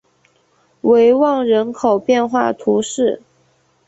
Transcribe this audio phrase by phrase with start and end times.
[0.81, 3.21] 维旺人口变化图示